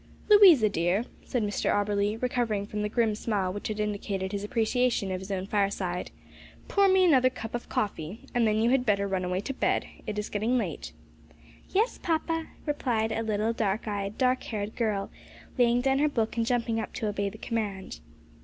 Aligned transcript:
"Louisa, 0.29 0.67
dear," 0.67 1.05
said 1.25 1.43
Mr 1.43 1.71
Auberly, 1.71 2.19
recovering 2.19 2.65
from 2.65 2.81
the 2.81 2.89
grim 2.89 3.13
smile 3.13 3.53
which 3.53 3.67
had 3.67 3.79
indicated 3.79 4.31
his 4.31 4.43
appreciation 4.43 5.11
of 5.11 5.19
his 5.21 5.29
own 5.29 5.45
fireside, 5.45 6.09
"pour 6.67 6.87
me 6.87 7.03
out 7.03 7.09
another 7.09 7.29
cup 7.29 7.53
of 7.53 7.69
coffee, 7.69 8.25
and 8.33 8.47
then 8.47 8.57
you 8.63 8.71
had 8.71 8.83
better 8.83 9.07
run 9.07 9.23
away 9.23 9.39
to 9.41 9.53
bed. 9.53 9.85
It 10.07 10.17
is 10.17 10.29
getting 10.29 10.57
late." 10.57 10.91
"Yes, 11.69 11.99
papa," 12.01 12.47
replied 12.65 13.11
a 13.11 13.21
little 13.21 13.53
dark 13.53 13.87
eyed, 13.87 14.17
dark 14.17 14.41
haired 14.45 14.75
girl, 14.75 15.11
laying 15.59 15.81
down 15.81 15.99
her 15.99 16.09
book 16.09 16.35
and 16.35 16.47
jumping 16.47 16.79
up 16.79 16.93
to 16.93 17.07
obey 17.07 17.29
the 17.29 17.37
command. 17.37 17.99